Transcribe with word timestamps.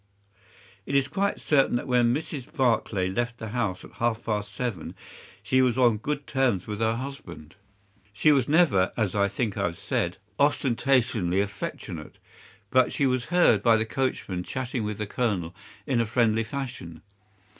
"It 0.87 0.95
is 0.95 1.07
quite 1.07 1.39
certain 1.39 1.75
that 1.75 1.85
when 1.85 2.11
Mrs. 2.11 2.51
Barclay 2.51 3.07
left 3.07 3.37
the 3.37 3.49
house 3.49 3.83
at 3.85 3.91
half 3.91 4.25
past 4.25 4.51
seven 4.51 4.95
she 5.43 5.61
was 5.61 5.77
on 5.77 5.97
good 5.99 6.25
terms 6.25 6.65
with 6.65 6.79
her 6.79 6.95
husband. 6.95 7.53
She 8.11 8.31
was 8.31 8.47
never, 8.47 8.93
as 8.97 9.13
I 9.13 9.27
think 9.27 9.57
I 9.57 9.65
have 9.65 9.77
said, 9.77 10.17
ostentatiously 10.39 11.39
affectionate, 11.39 12.17
but 12.71 12.91
she 12.91 13.05
was 13.05 13.25
heard 13.25 13.61
by 13.61 13.75
the 13.77 13.85
coachman 13.85 14.41
chatting 14.41 14.83
with 14.83 14.97
the 14.97 15.05
Colonel 15.05 15.55
in 15.85 16.01
a 16.01 16.05
friendly 16.07 16.43
fashion. 16.43 17.03